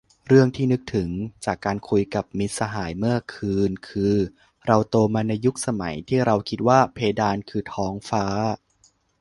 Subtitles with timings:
[0.27, 1.09] เรื่องที่นึกถึง
[1.45, 4.15] จากการคุยกับมิตรสหายเมื่อคืนคือ
[4.65, 8.25] เราโตมาในยุคสมัยที่เราคิดว่าเพดานคือท้องฟ้า